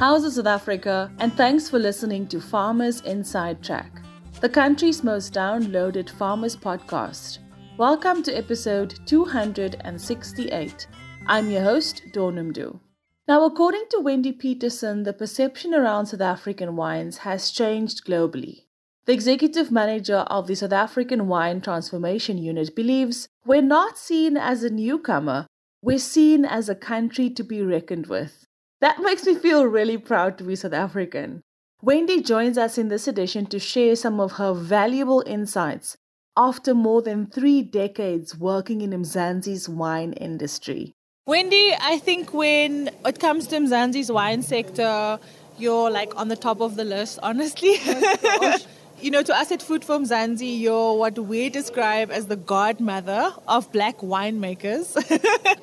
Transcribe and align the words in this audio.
How's 0.00 0.34
South 0.34 0.46
Africa? 0.46 1.12
And 1.18 1.30
thanks 1.34 1.68
for 1.68 1.78
listening 1.78 2.26
to 2.28 2.40
Farmers 2.40 3.02
Inside 3.02 3.62
Track, 3.62 4.00
the 4.40 4.48
country's 4.48 5.04
most 5.04 5.34
downloaded 5.34 6.08
farmers 6.08 6.56
podcast. 6.56 7.40
Welcome 7.76 8.22
to 8.22 8.32
episode 8.32 8.98
268. 9.04 10.86
I'm 11.26 11.50
your 11.50 11.62
host, 11.62 12.00
Noemdoe. 12.14 12.80
Now, 13.28 13.44
according 13.44 13.84
to 13.90 14.00
Wendy 14.00 14.32
Petersen, 14.32 15.02
the 15.02 15.12
perception 15.12 15.74
around 15.74 16.06
South 16.06 16.22
African 16.22 16.76
wines 16.76 17.18
has 17.18 17.50
changed 17.50 18.06
globally. 18.06 18.62
The 19.04 19.12
executive 19.12 19.70
manager 19.70 20.24
of 20.28 20.46
the 20.46 20.56
South 20.56 20.72
African 20.72 21.28
Wine 21.28 21.60
Transformation 21.60 22.38
Unit 22.38 22.74
believes 22.74 23.28
we're 23.44 23.60
not 23.60 23.98
seen 23.98 24.38
as 24.38 24.64
a 24.64 24.70
newcomer, 24.70 25.46
we're 25.82 25.98
seen 25.98 26.46
as 26.46 26.70
a 26.70 26.74
country 26.74 27.28
to 27.28 27.44
be 27.44 27.60
reckoned 27.60 28.06
with. 28.06 28.46
That 28.80 29.00
makes 29.00 29.24
me 29.24 29.34
feel 29.34 29.64
really 29.64 29.98
proud 29.98 30.38
to 30.38 30.44
be 30.44 30.56
South 30.56 30.72
African. 30.72 31.42
Wendy 31.82 32.22
joins 32.22 32.56
us 32.56 32.78
in 32.78 32.88
this 32.88 33.06
edition 33.06 33.46
to 33.46 33.58
share 33.58 33.94
some 33.94 34.20
of 34.20 34.32
her 34.32 34.54
valuable 34.54 35.22
insights 35.26 35.96
after 36.36 36.74
more 36.74 37.02
than 37.02 37.26
three 37.26 37.62
decades 37.62 38.36
working 38.36 38.80
in 38.80 38.90
Mzansi's 38.90 39.68
wine 39.68 40.14
industry. 40.14 40.94
Wendy, 41.26 41.74
I 41.78 41.98
think 41.98 42.32
when 42.32 42.90
it 43.04 43.20
comes 43.20 43.46
to 43.48 43.56
Mzansi's 43.56 44.10
wine 44.10 44.42
sector, 44.42 45.18
you're 45.58 45.90
like 45.90 46.16
on 46.16 46.28
the 46.28 46.36
top 46.36 46.60
of 46.60 46.76
the 46.76 46.84
list, 46.84 47.18
honestly. 47.22 47.74
Oh 47.84 48.56
You 49.02 49.10
know, 49.10 49.22
to 49.22 49.34
us 49.34 49.50
at 49.50 49.62
Food 49.62 49.82
for 49.82 49.96
Mzansi, 49.98 50.60
you're 50.60 50.92
what 50.92 51.18
we 51.18 51.48
describe 51.48 52.10
as 52.10 52.26
the 52.26 52.36
godmother 52.36 53.32
of 53.48 53.72
black 53.72 53.96
winemakers. 54.00 54.92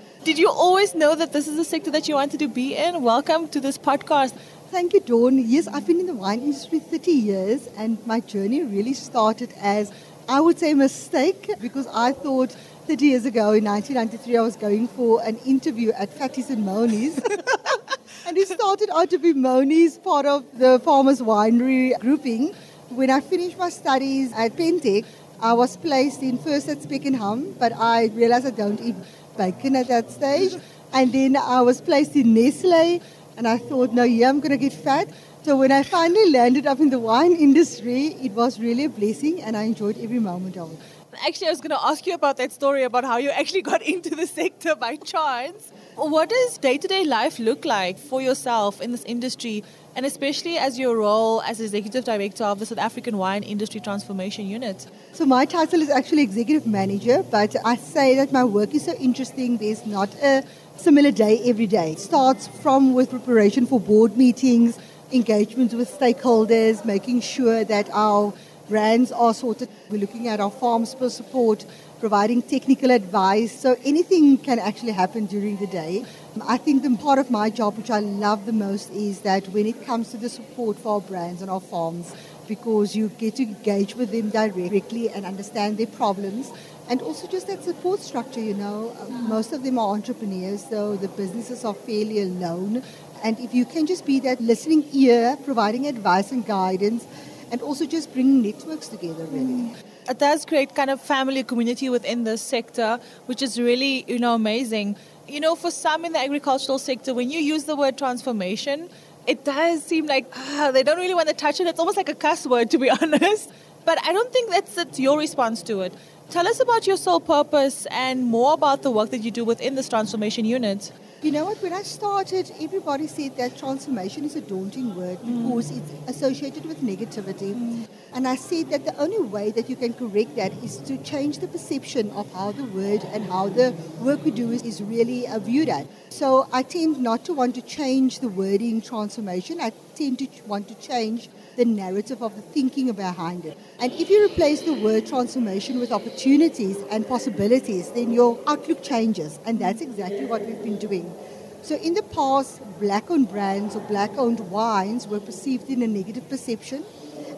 Did 0.24 0.40
you 0.40 0.50
always 0.50 0.96
know 0.96 1.14
that 1.14 1.34
this 1.34 1.48
is 1.48 1.60
a 1.60 1.64
sector 1.64 1.92
that 1.92 2.08
you 2.08 2.16
wanted 2.16 2.40
to 2.40 2.48
be 2.48 2.76
in? 2.76 3.04
Welcome 3.04 3.48
to 3.50 3.60
this 3.60 3.78
podcast. 3.78 4.34
Thank 4.72 4.94
you, 4.94 5.02
Dawn. 5.02 5.38
Yes, 5.38 5.68
I've 5.68 5.86
been 5.86 6.00
in 6.00 6.08
the 6.08 6.16
wine 6.16 6.42
industry 6.42 6.80
30 6.80 7.12
years, 7.12 7.70
and 7.78 8.04
my 8.08 8.22
journey 8.22 8.64
really 8.64 8.96
started 8.96 9.54
as, 9.62 9.92
I 10.28 10.42
would 10.42 10.58
say, 10.58 10.72
a 10.72 10.76
mistake 10.76 11.52
because 11.62 11.86
I 11.94 12.14
thought 12.14 12.54
30 12.88 13.06
years 13.06 13.26
ago 13.26 13.52
in 13.52 13.66
1993 13.66 14.36
I 14.36 14.42
was 14.42 14.56
going 14.56 14.88
for 14.88 15.22
an 15.24 15.38
interview 15.46 15.92
at 15.92 16.10
Fatti's 16.10 16.50
and 16.50 16.66
Moni's. 16.66 17.18
and 18.26 18.36
it 18.36 18.48
started 18.48 18.90
out 18.96 19.12
to 19.12 19.20
be 19.20 19.34
Moni's, 19.34 20.00
part 20.00 20.26
of 20.26 20.44
the 20.58 20.80
Farmers 20.80 21.22
Winery 21.22 22.00
grouping. 22.00 22.56
When 22.90 23.10
I 23.10 23.20
finished 23.20 23.58
my 23.58 23.70
studies 23.70 24.32
at 24.34 24.56
Pentech, 24.56 25.06
I 25.42 25.54
was 25.54 25.76
placed 25.76 26.24
in 26.24 26.38
first 26.38 26.70
at 26.70 26.78
Spekenham 26.80 27.58
but 27.60 27.74
I 27.74 28.06
realized 28.14 28.46
I 28.48 28.52
don't 28.52 28.80
eat 28.80 28.96
bacon 29.38 29.76
at 29.76 29.90
that 29.90 30.10
stage. 30.10 30.54
And 30.94 31.12
then 31.12 31.36
I 31.36 31.62
was 31.62 31.82
placed 31.82 32.16
in 32.16 32.34
Nestle, 32.34 33.02
and 33.36 33.46
I 33.46 33.58
thought, 33.58 33.92
no, 33.92 34.04
yeah, 34.04 34.30
I'm 34.30 34.40
going 34.40 34.52
to 34.52 34.58
get 34.58 34.72
fat. 34.72 35.10
So 35.44 35.58
when 35.58 35.72
I 35.72 35.84
finally 35.84 36.32
landed 36.32 36.66
up 36.66 36.80
in 36.80 36.90
the 36.90 36.98
wine 36.98 37.34
industry, 37.34 38.16
it 38.22 38.32
was 38.32 38.58
really 38.58 38.86
a 38.86 38.90
blessing, 38.90 39.42
and 39.42 39.58
I 39.58 39.64
enjoyed 39.64 39.98
every 40.02 40.20
moment 40.20 40.56
of 40.58 40.72
it. 40.72 40.80
Actually, 41.26 41.48
I 41.48 41.52
was 41.52 41.62
going 41.62 41.72
to 41.72 41.84
ask 41.84 42.06
you 42.06 42.14
about 42.14 42.38
that 42.38 42.52
story 42.52 42.84
about 42.84 43.04
how 43.04 43.18
you 43.18 43.30
actually 43.30 43.62
got 43.62 43.82
into 43.94 44.10
the 44.12 44.28
sector 44.28 44.76
by 44.76 44.96
chance. 44.98 45.72
What 45.96 46.30
does 46.30 46.58
day 46.58 46.78
to 46.78 46.88
day 46.88 47.06
life 47.06 47.40
look 47.40 47.66
like 47.66 47.98
for 47.98 48.22
yourself 48.22 48.82
in 48.82 48.92
this 48.92 49.04
industry? 49.04 49.64
and 49.98 50.06
especially 50.06 50.60
as 50.60 50.78
your 50.78 50.96
role 50.96 51.42
as 51.42 51.60
executive 51.60 52.06
director 52.06 52.44
of 52.44 52.60
the 52.60 52.68
South 52.68 52.78
African 52.78 53.18
Wine 53.18 53.42
Industry 53.42 53.80
Transformation 53.80 54.46
Unit? 54.46 54.86
So, 55.14 55.26
my 55.26 55.44
title 55.46 55.82
is 55.82 55.90
actually 55.90 56.22
executive 56.22 56.68
manager, 56.68 57.24
but 57.24 57.56
I 57.66 57.78
say 57.78 58.16
that 58.18 58.32
my 58.32 58.44
work 58.44 58.76
is 58.76 58.86
so 58.86 58.94
interesting. 58.94 59.58
There's 59.58 59.88
not 59.88 60.14
a 60.22 60.44
similar 60.76 61.10
day 61.10 61.42
every 61.46 61.66
day. 61.66 61.94
It 61.94 62.00
starts 62.00 62.48
from 62.48 62.94
with 62.94 63.10
preparation 63.10 63.66
for 63.66 63.80
board 63.80 64.16
meetings, 64.16 64.78
engagement 65.12 65.74
with 65.74 65.90
stakeholders, 65.90 66.86
making 66.86 67.22
sure 67.22 67.64
that 67.64 67.90
our 67.92 68.36
brands 68.68 69.12
are 69.12 69.34
sorted. 69.34 69.70
We're 69.90 70.02
looking 70.02 70.28
at 70.28 70.40
our 70.40 70.52
farms 70.52 70.94
for 70.94 71.10
support, 71.10 71.66
providing 72.00 72.42
technical 72.42 72.92
advice. 72.92 73.58
So 73.58 73.78
anything 73.84 74.38
can 74.38 74.60
actually 74.60 74.92
happen 74.92 75.26
during 75.26 75.58
the 75.58 75.68
day. 75.68 76.06
I 76.46 76.58
think 76.58 76.84
the 76.84 76.96
part 76.98 77.20
of 77.20 77.32
my 77.32 77.50
job 77.50 77.78
which 77.78 77.90
I 77.90 78.00
love 78.00 78.46
the 78.46 78.54
most 78.54 78.92
is 78.92 79.22
that 79.22 79.48
when 79.50 79.66
it 79.66 79.86
comes 79.86 80.12
to 80.12 80.18
the 80.18 80.30
support 80.30 80.78
for 80.78 80.96
our 80.96 81.02
brands 81.02 81.42
and 81.42 81.50
our 81.50 81.60
farms, 81.60 82.16
because 82.48 82.96
you 82.96 83.10
get 83.10 83.36
to 83.36 83.44
engage 83.44 83.96
with 83.96 84.12
them 84.12 84.30
directly 84.30 85.10
and 85.10 85.26
understand 85.26 85.78
their 85.78 85.88
problems. 85.88 86.52
And 86.90 87.02
also 87.02 87.28
just 87.28 87.48
that 87.48 87.64
support 87.64 88.00
structure, 88.00 88.40
you 88.40 88.54
know, 88.54 88.96
mm-hmm. 88.96 89.28
most 89.28 89.52
of 89.52 89.64
them 89.64 89.78
are 89.78 89.90
entrepreneurs, 89.90 90.66
so 90.70 90.96
the 90.96 91.10
businesses 91.10 91.66
are 91.66 91.74
fairly 91.74 92.22
alone. 92.22 92.82
And 93.24 93.38
if 93.40 93.54
you 93.54 93.66
can 93.66 93.86
just 93.86 94.06
be 94.06 94.20
that 94.22 94.40
listening 94.40 94.86
ear, 94.94 95.38
providing 95.44 95.88
advice 95.88 96.32
and 96.32 96.46
guidance, 96.46 97.06
and 97.52 97.62
also 97.62 97.86
just 97.86 98.14
bringing 98.14 98.42
networks 98.42 98.88
together, 98.88 99.26
really. 99.26 99.74
It 100.10 100.20
does 100.20 100.46
create 100.46 100.76
kind 100.76 100.90
of 100.90 101.02
family 101.02 101.44
community 101.44 101.90
within 101.90 102.24
this 102.24 102.42
sector, 102.42 103.00
which 103.26 103.42
is 103.42 103.60
really, 103.60 104.06
you 104.08 104.20
know, 104.20 104.36
amazing. 104.36 104.96
You 105.28 105.40
know, 105.40 105.56
for 105.56 105.72
some 105.72 106.06
in 106.06 106.14
the 106.14 106.20
agricultural 106.20 106.80
sector, 106.80 107.14
when 107.14 107.30
you 107.30 107.40
use 107.40 107.66
the 107.66 107.76
word 107.76 107.98
transformation, 107.98 108.90
it 109.26 109.44
does 109.44 109.84
seem 109.84 110.06
like 110.06 110.26
uh, 110.36 110.72
they 110.72 110.84
don't 110.84 110.98
really 110.98 111.14
want 111.14 111.28
to 111.28 111.34
touch 111.34 111.60
it. 111.60 111.68
It's 111.68 111.80
almost 111.80 111.98
like 111.98 112.10
a 112.10 112.16
cuss 112.16 112.48
word, 112.48 112.72
to 112.72 112.78
be 112.78 112.90
honest. 113.02 113.52
But 113.84 113.98
I 114.06 114.14
don't 114.14 114.32
think 114.32 114.52
that's, 114.52 114.76
that's 114.76 115.00
your 115.00 115.18
response 115.18 115.62
to 115.64 115.82
it. 115.82 115.94
Tell 116.30 116.46
us 116.46 116.60
about 116.60 116.86
your 116.86 116.98
sole 116.98 117.22
purpose 117.22 117.88
and 117.90 118.26
more 118.26 118.54
about 118.54 118.84
the 118.84 118.92
work 118.92 119.12
that 119.12 119.20
you 119.20 119.32
do 119.32 119.46
within 119.46 119.76
this 119.76 119.88
transformation 119.88 120.44
unit. 120.44 120.92
You 121.22 121.32
know 121.32 121.46
what? 121.46 121.58
When 121.64 121.72
I 121.72 121.84
started, 121.84 122.52
everybody 122.60 123.08
said 123.08 123.38
that 123.38 123.58
transformation 123.58 124.26
is 124.26 124.36
a 124.36 124.42
daunting 124.42 124.94
word 124.94 125.20
because 125.22 125.72
mm. 125.72 125.78
it's 125.78 126.10
associated 126.16 126.66
with 126.66 126.82
negativity. 126.82 127.56
Mm. 127.56 127.88
And 128.14 128.28
I 128.28 128.36
said 128.36 128.70
that 128.72 128.84
the 128.84 128.96
only 128.98 129.22
way 129.22 129.52
that 129.52 129.70
you 129.70 129.78
can 129.78 129.94
correct 129.94 130.36
that 130.36 130.52
is 130.62 130.78
to 130.80 130.98
change 130.98 131.40
the 131.40 131.48
perception 131.48 132.12
of 132.12 132.32
how 132.34 132.52
the 132.52 132.66
word 132.66 133.04
and 133.14 133.26
how 133.26 133.48
the 133.48 133.74
work 134.02 134.24
we 134.26 134.32
do 134.32 134.52
is, 134.52 134.64
is 134.64 134.84
really 134.84 135.28
uh, 135.28 135.40
viewed 135.40 135.70
at. 135.70 135.88
So 136.10 136.48
I 136.52 136.62
tend 136.62 137.00
not 137.00 137.24
to 137.26 137.34
want 137.34 137.56
to 137.56 137.62
change 137.62 138.20
the 138.20 138.28
wording 138.28 138.82
transformation. 138.82 139.60
I 139.62 139.72
tend 139.96 140.20
to 140.20 140.28
want 140.46 140.68
to 140.68 140.76
change 140.76 141.30
the 141.58 141.66
narrative 141.66 142.22
of 142.22 142.36
the 142.36 142.42
thinking 142.42 142.92
behind 142.92 143.44
it. 143.46 143.58
And 143.80 143.92
if 143.92 144.10
you 144.10 144.24
replace 144.24 144.62
the 144.62 144.74
word 144.74 145.08
transformation 145.08 145.80
with 145.80 145.92
opportunities 146.18 146.78
and 146.90 147.08
possibilities, 147.08 147.92
then 147.92 148.12
your 148.12 148.40
outlook 148.48 148.82
changes. 148.82 149.40
And 149.46 149.60
that's 149.60 149.82
exactly 149.82 150.26
what 150.26 150.44
we've 150.44 150.64
been 150.64 150.80
doing. 150.80 151.14
So 151.62 151.76
in 151.76 151.94
the 151.94 152.02
past, 152.02 152.60
black-owned 152.80 153.30
brands 153.30 153.76
or 153.76 153.82
black-owned 153.82 154.40
wines 154.50 155.08
were 155.08 155.20
perceived 155.20 155.70
in 155.70 155.84
a 155.84 155.88
negative 155.88 156.28
perception. 156.28 156.84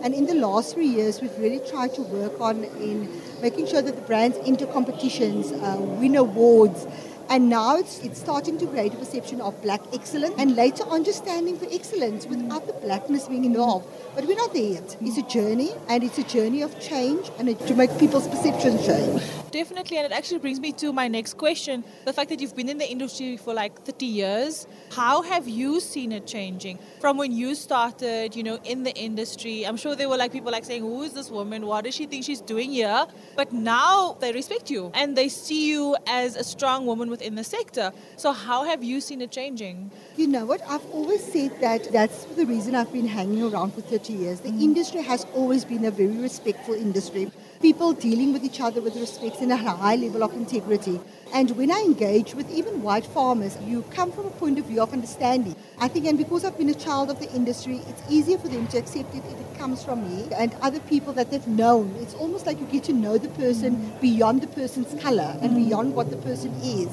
And 0.02 0.14
in 0.14 0.28
the 0.28 0.34
last 0.34 0.76
three 0.76 0.88
years, 0.88 1.20
we've 1.20 1.38
really 1.40 1.60
tried 1.70 1.94
to 1.96 2.04
work 2.04 2.40
on 2.40 2.64
in 2.64 3.10
making 3.42 3.68
sure 3.68 3.82
that 3.82 3.98
the 3.98 4.02
brands 4.04 4.38
enter 4.46 4.66
competitions, 4.66 5.52
uh, 5.52 5.76
win 5.78 6.16
awards, 6.16 6.88
and 7.30 7.48
now 7.48 7.78
it's, 7.78 8.00
it's 8.00 8.20
starting 8.20 8.58
to 8.58 8.66
create 8.66 8.94
a 8.94 8.98
perception 8.98 9.40
of 9.40 9.62
black 9.62 9.82
excellence 9.94 10.34
and 10.38 10.56
later 10.56 10.84
understanding 10.86 11.58
for 11.58 11.68
excellence 11.72 12.26
without 12.26 12.66
the 12.66 12.74
blackness 12.74 13.28
being 13.28 13.46
involved. 13.46 13.88
But 14.16 14.26
we're 14.26 14.38
not 14.38 14.54
there 14.54 14.64
yet. 14.64 14.98
It's 15.00 15.18
a 15.18 15.22
journey 15.22 15.72
and 15.88 16.04
it's 16.04 16.18
a 16.18 16.24
journey 16.24 16.64
of 16.64 16.80
change 16.80 17.30
and 17.38 17.58
to 17.60 17.76
make 17.76 17.98
people's 18.00 18.28
perceptions 18.28 18.86
change. 18.86 19.22
Definitely, 19.52 19.98
and 19.98 20.06
it 20.06 20.12
actually 20.12 20.40
brings 20.40 20.60
me 20.60 20.72
to 20.74 20.94
my 20.94 21.08
next 21.08 21.36
question. 21.36 21.84
The 22.06 22.14
fact 22.14 22.30
that 22.30 22.40
you've 22.40 22.56
been 22.56 22.70
in 22.70 22.78
the 22.78 22.90
industry 22.90 23.36
for 23.38 23.54
like 23.54 23.82
30 23.82 24.06
years, 24.06 24.68
how 24.92 25.24
have 25.24 25.48
you 25.48 25.80
seen 25.80 26.12
it 26.12 26.28
changing 26.28 26.78
from 27.00 27.18
when 27.18 27.32
you 27.32 27.56
started, 27.56 28.36
you 28.36 28.44
know, 28.44 28.60
in 28.64 28.84
the 28.84 28.96
industry? 28.96 29.66
I'm 29.66 29.78
sure 29.78 29.96
there 29.96 30.08
were 30.08 30.18
like 30.18 30.32
people 30.32 30.52
like 30.52 30.66
saying, 30.66 30.82
Who 30.82 31.02
is 31.02 31.14
this 31.14 31.32
woman? 31.32 31.66
What 31.66 31.86
does 31.86 31.96
she 31.96 32.06
think 32.06 32.26
she's 32.26 32.42
doing 32.42 32.72
here? 32.72 33.08
But 33.36 33.52
now 33.52 34.18
they 34.20 34.32
respect 34.32 34.70
you 34.70 34.92
and 34.94 35.18
they 35.18 35.30
see 35.30 35.70
you 35.70 35.96
as 36.06 36.36
a 36.36 36.44
strong 36.44 36.86
woman 36.86 37.10
within 37.20 37.36
the 37.36 37.44
sector. 37.44 37.92
So, 38.16 38.32
how 38.32 38.64
have 38.64 38.84
you 38.84 39.02
seen 39.02 39.22
it 39.22 39.32
changing? 39.32 39.92
You 40.16 40.28
know 40.28 40.46
what? 40.46 40.62
I've 40.70 40.86
always 40.92 41.24
said 41.24 41.60
that 41.62 41.92
that's 41.92 42.24
the 42.26 42.46
reason 42.46 42.76
I've 42.76 42.94
been 42.94 43.08
hanging 43.08 43.44
around 43.44 43.74
for 43.74 43.82
30 43.82 44.14
years. 44.14 44.40
The 44.40 44.50
mm. 44.50 44.62
industry 44.62 45.02
has 45.02 45.26
always 45.36 45.66
been 45.66 45.86
a 45.86 45.92
very 45.92 46.18
respectful 46.18 46.76
industry 46.76 47.32
people 47.62 47.92
dealing 47.92 48.32
with 48.32 48.44
each 48.44 48.62
other 48.62 48.82
with 48.82 48.96
respect 48.96 49.42
and 49.42 49.52
a 49.52 49.58
high 49.58 49.96
level 49.96 50.24
of 50.24 50.34
integrity. 50.34 51.00
And 51.32 51.52
when 51.58 51.72
I 51.72 51.82
engage 51.82 52.34
with 52.34 52.50
even 52.50 52.82
white 52.82 53.06
farmers, 53.06 53.58
you 53.62 53.84
come 53.92 54.12
from 54.12 54.26
a 54.26 54.32
point 54.32 54.58
of 54.58 54.66
view 54.66 54.82
of 54.82 54.92
understanding. 54.94 55.56
I 55.80 55.88
think, 55.88 56.06
and 56.06 56.18
because 56.18 56.44
I've 56.44 56.58
been 56.58 56.70
a 56.70 56.74
child 56.74 57.12
of 57.12 57.20
the 57.20 57.32
industry, 57.34 57.82
it's 57.88 58.02
easier 58.10 58.38
for 58.38 58.48
them 58.48 58.68
to 58.68 58.78
accept 58.78 59.14
it 59.14 59.24
if 59.26 59.40
it 59.40 59.58
comes 59.58 59.84
from 59.84 60.10
me 60.10 60.28
and 60.36 60.56
other 60.62 60.80
people 60.82 61.14
that 61.14 61.30
they've 61.30 61.48
known. 61.48 61.96
It's 62.00 62.16
almost 62.16 62.46
like 62.48 62.60
you 62.60 62.66
get 62.66 62.84
to 62.86 62.94
know 62.94 63.18
the 63.18 63.30
person 63.30 63.94
beyond 64.02 64.42
the 64.42 64.48
person's 64.48 65.00
color 65.02 65.38
and 65.42 65.56
beyond 65.56 65.94
what 65.96 66.10
the 66.10 66.18
person 66.18 66.52
is. 66.62 66.90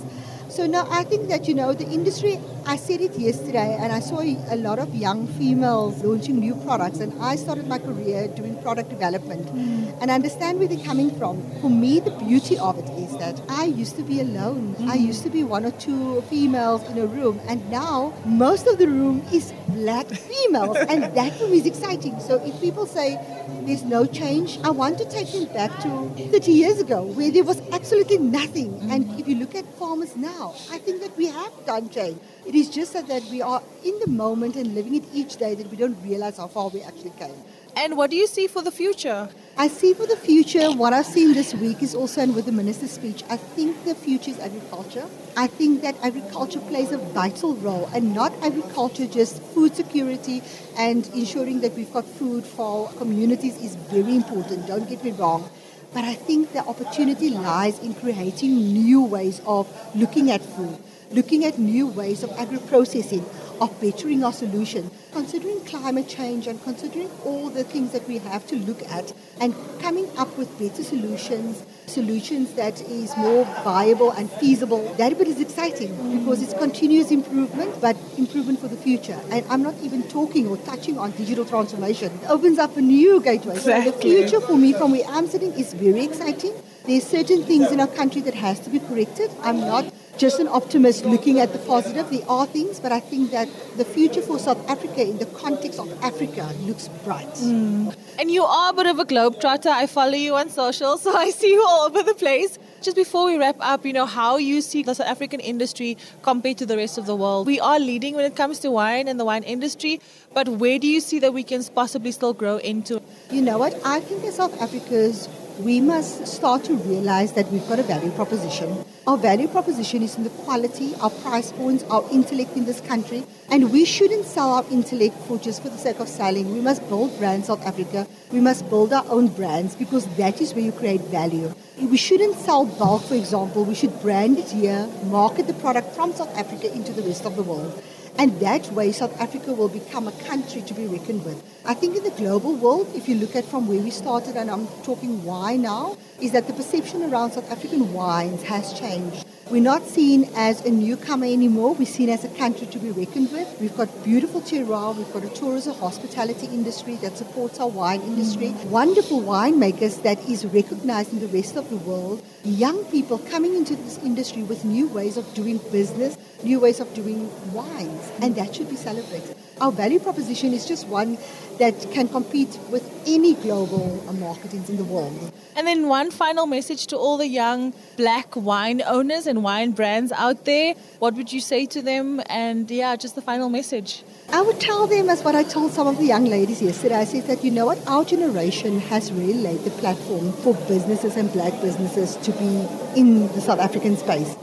So 0.49 0.65
now 0.65 0.87
I 0.91 1.05
think 1.05 1.29
that, 1.29 1.49
you 1.49 1.55
know, 1.55 1.75
the 1.75 1.87
industry, 1.87 2.41
I 2.67 2.77
said 2.77 3.01
it 3.01 3.19
yesterday, 3.19 3.77
and 3.79 3.93
I 3.93 4.01
saw 4.01 4.21
a 4.21 4.57
lot 4.57 4.79
of 4.79 4.95
young 4.95 5.27
females 5.27 6.03
launching 6.03 6.39
new 6.39 6.55
products, 6.55 7.01
and 7.01 7.13
I 7.21 7.37
started 7.37 7.67
my 7.67 7.79
career 7.79 8.29
doing 8.29 8.61
product 8.63 8.89
development. 8.89 9.47
Mm. 9.47 9.99
And 10.01 10.11
I 10.11 10.15
understand 10.15 10.59
where 10.59 10.69
they're 10.69 10.85
coming 10.85 11.11
from. 11.11 11.43
For 11.61 11.69
me, 11.69 12.01
the 12.01 12.13
beauty 12.13 12.57
of 12.57 12.79
it 12.79 12.86
that. 13.27 13.43
I 13.49 13.65
used 13.65 13.97
to 13.97 14.03
be 14.03 14.21
alone. 14.21 14.75
Mm-hmm. 14.75 14.91
I 14.91 14.95
used 14.95 15.23
to 15.25 15.31
be 15.31 15.43
one 15.45 15.65
or 15.65 15.73
two 15.73 16.21
females 16.23 16.83
in 16.91 16.99
a 16.99 17.07
room, 17.07 17.41
and 17.49 17.71
now 17.71 18.15
most 18.25 18.67
of 18.67 18.79
the 18.79 18.87
room 18.87 19.23
is 19.33 19.53
black 19.69 20.07
females, 20.29 20.77
and 20.89 21.05
that 21.17 21.33
for 21.39 21.49
me 21.49 21.59
is 21.59 21.67
exciting. 21.67 22.21
So 22.21 22.43
if 22.45 22.61
people 22.61 22.87
say 22.87 23.19
there's 23.67 23.85
no 23.85 24.07
change, 24.07 24.59
I 24.63 24.71
want 24.71 24.99
to 24.99 25.05
take 25.17 25.33
them 25.33 25.47
back 25.53 25.73
to 25.83 25.91
30 26.31 26.53
years 26.53 26.81
ago 26.81 27.03
where 27.03 27.31
there 27.31 27.45
was 27.45 27.61
absolutely 27.73 28.19
nothing. 28.19 28.71
Mm-hmm. 28.73 28.91
And 28.91 29.21
if 29.21 29.29
you 29.29 29.37
look 29.37 29.55
at 29.55 29.67
farmers 29.79 30.17
now, 30.17 30.55
I 30.71 30.79
think 30.79 31.03
that 31.03 31.17
we 31.17 31.27
have 31.27 31.53
done 31.67 31.89
change. 31.89 32.19
It 32.47 32.55
is 32.55 32.71
just 32.71 32.93
that 32.93 33.23
we 33.31 33.43
are 33.43 33.63
in 33.85 33.99
the 34.01 34.09
moment 34.09 34.57
and 34.57 34.75
living 34.75 34.95
it 34.95 35.05
each 35.13 35.37
day 35.37 35.55
that 35.55 35.71
we 35.71 35.77
don't 35.77 36.01
realize 36.03 36.37
how 36.37 36.49
far 36.49 36.69
we 36.69 36.83
actually 36.83 37.15
came. 37.19 37.43
And 37.79 37.95
what 37.95 38.11
do 38.11 38.17
you 38.17 38.27
see 38.27 38.47
for 38.47 38.63
the 38.63 38.71
future? 38.71 39.29
I 39.59 39.69
see 39.69 39.93
for 39.93 40.07
the 40.07 40.17
future, 40.17 40.73
what 40.73 40.95
I've 40.95 41.05
seen 41.05 41.35
this 41.35 41.55
week 41.55 41.83
is 41.83 41.95
also, 41.95 42.23
and 42.23 42.35
with 42.35 42.47
the 42.47 42.53
minister's 42.53 42.93
speech, 42.93 43.23
I 43.29 43.37
think 43.37 43.85
the 43.85 43.95
future 43.95 44.31
is 44.31 44.39
agriculture. 44.39 45.05
I 45.37 45.47
think 45.47 45.83
that 45.83 45.95
agriculture 46.03 46.61
plays 46.61 46.91
a 46.93 46.97
vital 46.97 47.55
role, 47.57 47.91
and 47.95 48.15
not 48.15 48.33
agriculture, 48.43 49.07
just 49.07 49.43
food 49.43 49.77
security 49.77 50.43
and 50.79 51.07
ensuring 51.09 51.61
that 51.61 51.75
we've 51.75 51.93
got 51.93 52.07
food 52.07 52.45
for 52.45 52.89
our 52.89 52.93
communities 52.95 53.61
is 53.63 53.77
very 53.77 54.17
important, 54.17 54.67
don't 54.67 54.89
get 54.89 55.05
me 55.05 55.11
wrong. 55.11 55.51
But 55.93 56.05
I 56.05 56.15
think 56.15 56.55
the 56.55 56.61
opportunity 56.61 57.29
lies 57.29 57.79
in 57.81 57.93
creating 57.95 58.57
new 58.57 59.05
ways 59.05 59.43
of 59.47 59.69
looking 59.95 60.31
at 60.31 60.41
food, 60.41 60.79
looking 61.11 61.45
at 61.45 61.59
new 61.59 61.87
ways 61.87 62.23
of 62.23 62.31
agri 62.39 62.59
processing, 62.59 63.25
of 63.61 63.81
bettering 63.81 64.23
our 64.25 64.33
solution, 64.33 64.91
considering 65.13 65.61
climate 65.65 66.09
change 66.09 66.47
and 66.47 66.63
considering 66.63 67.11
all 67.25 67.49
the 67.49 67.65
things 67.65 67.93
that 67.93 68.07
we 68.09 68.19
have 68.19 68.47
to 68.47 68.57
look 68.57 68.83
at 68.91 69.13
and 69.41 69.55
coming 69.81 70.09
up 70.17 70.37
with 70.39 70.59
better 70.59 70.83
solutions, 70.83 71.65
solutions 71.87 72.53
that 72.55 72.81
is 72.83 73.17
more 73.17 73.45
viable 73.65 74.11
and 74.13 74.31
feasible. 74.31 74.93
That 74.95 75.17
bit 75.19 75.29
is 75.29 75.41
exciting 75.41 76.19
because 76.19 76.43
it's 76.43 76.55
continuous 76.55 77.11
improvement, 77.11 77.81
but 77.81 77.97
improvement 78.17 78.61
for 78.61 78.69
the 78.69 78.77
future. 78.77 79.19
And 79.31 79.45
I'm 79.49 79.63
not 79.63 79.75
even 79.83 80.03
talking 80.05 80.49
or 80.49 80.57
touching 80.59 80.99
on 80.99 81.13
digital 81.13 81.45
transformation. 81.45 82.13
It 82.23 82.31
opens 82.31 82.59
up 82.59 82.77
a 82.77 82.81
new 82.81 83.21
gateway. 83.21 83.57
Exactly. 83.57 83.91
So 83.91 83.97
the 83.97 84.03
future 84.03 84.41
for 84.41 84.57
me 84.57 84.73
from 84.73 84.93
where 84.93 85.07
I'm 85.09 85.27
sitting 85.27 85.53
is 85.53 85.73
very 85.75 86.05
exciting. 86.05 86.53
There's 86.87 87.05
certain 87.05 87.43
things 87.43 87.73
in 87.73 87.81
our 87.81 87.89
country 87.89 88.21
that 88.23 88.35
has 88.35 88.61
to 88.61 88.71
be 88.71 88.79
corrected. 88.79 89.31
I'm 89.43 89.61
not 89.61 89.93
just 90.19 90.41
an 90.41 90.49
optimist 90.49 91.05
looking 91.05 91.41
at 91.41 91.53
the 91.53 91.59
positive. 91.61 92.11
There 92.11 92.29
are 92.29 92.47
things, 92.47 92.81
but 92.81 92.93
I 92.93 93.01
think 93.01 93.31
that 93.33 93.49
the 93.77 93.85
future 93.85 94.23
for 94.23 94.39
South 94.39 94.69
Africa 94.69 95.03
in 95.03 95.19
the 95.19 95.27
context 95.27 95.79
of 95.79 95.91
Africa 96.03 96.53
looks 96.61 96.89
bright. 97.05 97.29
Mm. 97.35 97.95
And 98.19 98.31
you 98.31 98.45
are 98.45 98.71
a 98.71 98.73
bit 98.73 98.87
of 98.87 98.99
a 98.99 99.05
globetrotter. 99.05 99.67
I 99.71 99.87
follow 99.87 100.15
you 100.15 100.35
on 100.35 100.49
social, 100.49 100.97
so 101.05 101.15
I 101.15 101.31
see 101.31 101.53
you 101.53 101.65
all 101.67 101.87
over 101.87 102.03
the 102.03 102.15
place. 102.15 102.59
Just 102.83 102.97
before 102.97 103.27
we 103.27 103.37
wrap 103.37 103.57
up, 103.61 103.85
you 103.85 103.93
know, 103.93 104.07
how 104.07 104.37
you 104.37 104.61
see 104.61 104.83
the 104.83 104.95
South 104.95 105.07
African 105.07 105.41
industry 105.41 105.97
compared 106.23 106.59
to 106.59 106.67
the 106.67 106.77
rest 106.77 106.99
of 106.99 107.07
the 107.07 107.17
world. 107.17 107.47
We 107.47 107.59
are 107.61 107.79
leading 107.79 108.15
when 108.15 108.25
it 108.25 108.37
comes 108.37 108.59
to 108.61 108.71
wine 108.71 109.09
and 109.09 109.19
the 109.19 109.25
wine 109.25 109.43
industry, 109.43 110.01
but 110.35 110.49
where 110.49 110.79
do 110.79 110.87
you 110.87 111.01
see 111.01 111.19
that 111.21 111.33
we 111.33 111.43
can 111.43 111.65
possibly 111.75 112.13
still 112.13 112.33
grow 112.33 112.59
into? 112.59 113.03
You 113.31 113.43
know 113.43 113.59
what? 113.59 113.75
I 113.85 114.01
think 114.01 114.23
that 114.23 114.35
South 114.35 114.61
Africa's 114.61 115.29
we 115.59 115.81
must 115.81 116.27
start 116.27 116.65
to 116.65 116.75
realize 116.75 117.33
that 117.33 117.51
we've 117.51 117.67
got 117.69 117.79
a 117.79 117.83
value 117.83 118.11
proposition. 118.11 118.85
Our 119.07 119.17
value 119.17 119.49
proposition 119.49 120.03
is 120.03 120.17
in 120.17 120.25
the 120.25 120.31
quality, 120.31 120.95
our 120.97 121.09
price 121.09 121.53
points, 121.53 121.83
our 121.85 122.05
intellect 122.11 122.57
in 122.57 122.67
this 122.67 122.81
country, 122.83 123.25
and 123.51 123.73
we 123.73 123.85
shouldn't 123.85 124.27
sell 124.27 124.53
our 124.53 124.65
intellect 124.71 125.15
for 125.27 125.39
just 125.39 125.63
for 125.63 125.71
the 125.71 125.79
sake 125.79 125.99
of 125.99 126.09
selling. 126.09 126.53
We 126.53 126.61
must 126.61 126.87
build 126.89 127.17
brands 127.19 127.47
South 127.47 127.65
Africa. 127.65 128.07
We 128.33 128.41
must 128.41 128.69
build 128.69 128.93
our 128.93 129.05
own 129.09 129.29
brands 129.29 129.75
because 129.77 130.07
that 130.17 130.41
is 130.41 130.53
where 130.53 130.65
you 130.65 130.73
create 130.73 131.01
value. 131.03 131.55
We 131.81 131.97
shouldn't 131.97 132.37
sell 132.37 132.67
bulk, 132.67 133.05
for 133.05 133.15
example. 133.15 133.65
We 133.65 133.75
should 133.75 133.99
brand 134.03 134.39
it 134.39 134.51
here, 134.51 134.89
market 135.05 135.47
the 135.47 135.55
product 135.55 135.95
from 135.95 136.13
South 136.13 136.37
Africa 136.37 136.73
into 136.73 136.93
the 136.93 137.03
rest 137.03 137.25
of 137.25 137.37
the 137.37 137.43
world. 137.43 137.83
And 138.19 138.41
that 138.41 138.73
way, 138.73 138.93
South 138.93 139.21
Africa 139.21 139.53
will 139.53 139.69
become 139.69 140.09
a 140.09 140.13
country 140.25 140.63
to 140.63 140.75
be 140.75 140.87
reckoned 140.87 141.25
with. 141.25 141.43
I 141.67 141.75
think 141.75 141.97
in 141.97 142.05
the 142.05 142.11
global 142.11 142.55
world, 142.55 142.91
if 142.95 143.09
you 143.09 143.15
look 143.17 143.37
at 143.37 143.45
from 143.45 143.69
where 143.69 143.81
we 143.81 143.91
started, 143.91 144.37
and 144.37 144.51
I'm 144.51 144.67
talking 144.85 145.23
why 145.25 145.57
now, 145.57 145.99
is 146.21 146.33
that 146.33 146.47
the 146.47 146.55
perception 146.55 147.03
around 147.03 147.33
South 147.33 147.51
African 147.51 147.93
wines 147.93 148.43
has 148.45 148.73
changed. 148.79 149.27
We're 149.51 149.63
not 149.63 149.87
seen 149.87 150.29
as 150.35 150.65
a 150.65 150.71
newcomer 150.71 151.27
anymore. 151.27 151.75
We're 151.75 151.87
seen 151.87 152.09
as 152.09 152.25
a 152.25 152.29
country 152.31 152.67
to 152.67 152.79
be 152.81 152.91
reckoned 152.91 153.31
with. 153.31 153.61
We've 153.61 153.77
got 153.77 154.03
beautiful 154.03 154.41
terroir. 154.41 154.97
We've 154.97 155.13
got 155.13 155.25
a 155.25 155.29
tourism 155.29 155.75
hospitality 155.77 156.47
industry 156.47 156.97
that 156.97 157.17
supports 157.17 157.61
our 157.61 157.69
wine 157.69 158.01
industry. 158.01 158.49
Mm-hmm. 158.49 158.71
Wonderful 158.71 159.21
winemakers 159.21 160.03
that 160.03 160.19
is 160.29 160.45
recognized 160.47 161.13
in 161.13 161.21
the 161.21 161.29
rest 161.29 161.55
of 161.55 161.71
the 161.71 161.77
world. 161.77 162.25
Young 162.43 162.85
people 162.87 163.19
coming 163.19 163.55
into 163.55 163.77
this 163.77 163.99
industry 163.99 164.43
with 164.43 164.65
new 164.65 164.89
ways 164.89 165.17
of 165.17 165.33
doing 165.35 165.59
business, 165.71 166.17
new 166.47 166.61
ways 166.61 166.79
of 166.81 166.93
doing 166.95 167.29
wines, 167.53 168.05
and 168.23 168.37
that 168.37 168.55
should 168.55 168.71
be 168.71 168.77
celebrated. 168.77 169.37
Our 169.61 169.73
value 169.73 169.99
proposition 169.99 170.53
is 170.53 170.67
just 170.67 170.87
one 170.87 171.19
that 171.59 171.75
can 171.91 172.09
compete 172.09 172.59
with 172.71 172.85
any 173.07 173.35
global 173.35 173.87
marketings 174.19 174.69
in 174.69 174.77
the 174.77 174.85
world. 174.85 175.33
And 175.57 175.67
then 175.67 175.89
one 175.89 176.11
final 176.11 176.47
message 176.47 176.87
to 176.89 176.97
all 176.97 177.17
the 177.17 177.27
young 177.27 177.73
black 177.97 178.37
wine 178.37 178.83
owners 178.87 179.27
and 179.27 179.43
wine 179.43 179.71
brands 179.73 180.13
out 180.13 180.45
there. 180.45 180.75
What 180.99 181.15
would 181.15 181.33
you 181.33 181.41
say 181.41 181.65
to 181.67 181.81
them? 181.81 182.21
And 182.29 182.71
yeah, 182.71 182.95
just 182.97 183.15
the 183.15 183.23
final 183.23 183.49
message. 183.49 184.05
I 184.29 184.43
would 184.43 184.61
tell 184.61 184.87
them 184.87 185.09
as 185.09 185.23
what 185.23 185.35
I 185.35 185.45
told 185.45 185.73
some 185.73 185.87
of 185.87 185.97
the 185.97 186.05
young 186.05 186.27
ladies 186.27 186.61
yesterday. 186.61 186.97
I 186.97 187.05
said 187.05 187.25
that 187.25 187.43
you 187.43 187.51
know 187.51 187.67
what, 187.67 187.79
our 187.89 188.05
generation 188.05 188.81
has 188.93 189.11
really 189.11 189.41
laid 189.49 189.61
the 189.61 189.71
platform 189.71 190.33
for 190.33 190.53
businesses 190.69 191.17
and 191.17 191.33
black 191.33 191.55
businesses 191.63 192.17
to 192.17 192.33
be 192.33 193.01
in 193.01 193.29
the 193.29 193.41
South 193.41 193.61
African 193.61 193.97
space. 193.97 194.37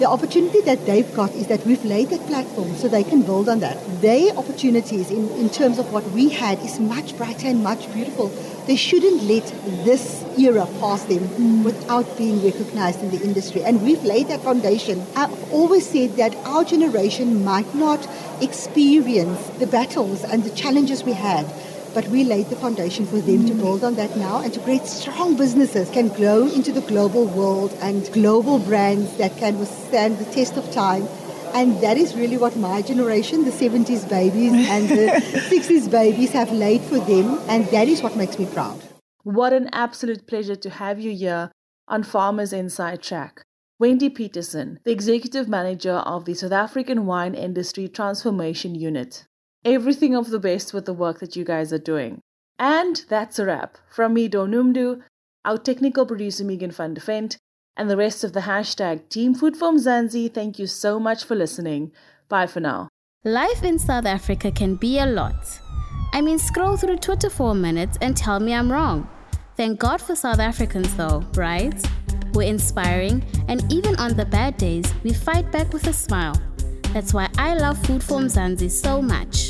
The 0.00 0.08
opportunity 0.08 0.62
that 0.62 0.86
they've 0.86 1.14
got 1.14 1.30
is 1.32 1.48
that 1.48 1.66
we've 1.66 1.84
laid 1.84 2.08
that 2.08 2.26
platform 2.26 2.74
so 2.76 2.88
they 2.88 3.04
can 3.04 3.20
build 3.20 3.50
on 3.50 3.60
that. 3.60 3.76
Their 4.00 4.34
opportunities 4.34 5.10
in, 5.10 5.28
in 5.32 5.50
terms 5.50 5.78
of 5.78 5.92
what 5.92 6.10
we 6.12 6.30
had 6.30 6.58
is 6.60 6.80
much 6.80 7.14
brighter 7.18 7.48
and 7.48 7.62
much 7.62 7.92
beautiful. 7.92 8.28
They 8.66 8.76
shouldn't 8.76 9.24
let 9.24 9.44
this 9.84 10.24
era 10.38 10.66
pass 10.80 11.02
them 11.04 11.28
mm. 11.28 11.64
without 11.64 12.16
being 12.16 12.42
recognized 12.42 13.02
in 13.02 13.10
the 13.10 13.22
industry. 13.22 13.62
And 13.62 13.82
we've 13.82 14.02
laid 14.02 14.28
that 14.28 14.40
foundation. 14.40 15.04
I've 15.14 15.52
always 15.52 15.86
said 15.86 16.16
that 16.16 16.34
our 16.46 16.64
generation 16.64 17.44
might 17.44 17.74
not 17.74 18.08
experience 18.40 19.50
the 19.58 19.66
battles 19.66 20.24
and 20.24 20.44
the 20.44 20.50
challenges 20.56 21.04
we 21.04 21.12
had 21.12 21.44
but 21.94 22.06
we 22.08 22.24
laid 22.24 22.46
the 22.46 22.56
foundation 22.56 23.06
for 23.06 23.20
them 23.20 23.46
to 23.46 23.54
build 23.54 23.84
on 23.84 23.94
that 23.96 24.16
now 24.16 24.40
and 24.40 24.52
to 24.54 24.60
create 24.60 24.86
strong 24.86 25.36
businesses 25.36 25.90
can 25.90 26.08
grow 26.08 26.46
into 26.46 26.72
the 26.72 26.80
global 26.82 27.26
world 27.26 27.76
and 27.80 28.12
global 28.12 28.58
brands 28.58 29.16
that 29.16 29.36
can 29.36 29.58
withstand 29.58 30.18
the 30.18 30.24
test 30.26 30.56
of 30.56 30.70
time. 30.72 31.06
And 31.52 31.80
that 31.80 31.96
is 31.96 32.14
really 32.14 32.36
what 32.36 32.56
my 32.56 32.82
generation, 32.82 33.44
the 33.44 33.50
70s 33.50 34.08
babies 34.08 34.52
and 34.68 34.88
the 34.88 35.06
60s 35.50 35.90
babies, 35.90 36.30
have 36.30 36.52
laid 36.52 36.80
for 36.82 36.98
them. 36.98 37.40
And 37.48 37.66
that 37.66 37.88
is 37.88 38.02
what 38.02 38.16
makes 38.16 38.38
me 38.38 38.46
proud. 38.46 38.80
What 39.24 39.52
an 39.52 39.68
absolute 39.72 40.26
pleasure 40.26 40.56
to 40.56 40.70
have 40.70 41.00
you 41.00 41.12
here 41.12 41.50
on 41.88 42.04
Farmers 42.04 42.52
Inside 42.52 43.02
Track. 43.02 43.42
Wendy 43.80 44.10
Petersen, 44.10 44.78
the 44.84 44.92
Executive 44.92 45.48
Manager 45.48 45.94
of 45.94 46.26
the 46.26 46.34
South 46.34 46.52
African 46.52 47.06
Wine 47.06 47.34
Industry 47.34 47.88
Transformation 47.88 48.74
Unit 48.74 49.24
everything 49.64 50.14
of 50.14 50.30
the 50.30 50.38
best 50.38 50.72
with 50.72 50.86
the 50.86 50.94
work 50.94 51.20
that 51.20 51.36
you 51.36 51.44
guys 51.44 51.72
are 51.72 51.78
doing. 51.78 52.20
And 52.58 53.04
that's 53.08 53.38
a 53.38 53.46
wrap. 53.46 53.78
From 53.90 54.14
me, 54.14 54.28
Dawn 54.28 54.52
Noemdoe, 54.52 55.00
our 55.44 55.58
technical 55.58 56.06
producer, 56.06 56.44
Megan 56.44 56.70
van 56.70 56.94
de 56.94 57.00
Vent, 57.00 57.38
and 57.76 57.88
the 57.88 57.96
rest 57.96 58.24
of 58.24 58.32
the 58.32 58.40
hashtag 58.40 59.08
Team 59.08 59.34
Food 59.34 59.56
for 59.56 59.72
Mzansi, 59.72 60.32
thank 60.32 60.58
you 60.58 60.66
so 60.66 61.00
much 61.00 61.24
for 61.24 61.34
listening. 61.34 61.92
Bye 62.28 62.46
for 62.46 62.60
now. 62.60 62.88
Life 63.24 63.62
in 63.64 63.78
South 63.78 64.06
Africa 64.06 64.50
can 64.50 64.76
be 64.76 64.98
a 64.98 65.06
lot. 65.06 65.60
I 66.12 66.20
mean, 66.20 66.38
scroll 66.38 66.76
through 66.76 66.98
Twitter 66.98 67.30
for 67.30 67.52
a 67.52 67.54
minute 67.54 67.96
and 68.00 68.16
tell 68.16 68.40
me 68.40 68.52
I'm 68.52 68.70
wrong. 68.70 69.08
Thank 69.56 69.78
God 69.78 70.00
for 70.00 70.16
South 70.16 70.38
Africans, 70.38 70.94
though, 70.96 71.24
right? 71.34 71.74
We're 72.32 72.48
inspiring, 72.48 73.24
and 73.48 73.70
even 73.72 73.96
on 73.96 74.16
the 74.16 74.24
bad 74.24 74.56
days, 74.56 74.92
we 75.02 75.12
fight 75.12 75.50
back 75.52 75.72
with 75.72 75.86
a 75.86 75.92
smile. 75.92 76.40
That's 76.92 77.14
why 77.14 77.28
I 77.38 77.54
love 77.54 77.78
Food 77.86 78.02
for 78.02 78.18
Mzansi 78.18 78.70
so 78.70 79.00
much. 79.00 79.49